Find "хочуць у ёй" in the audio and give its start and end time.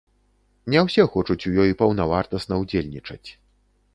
1.15-1.75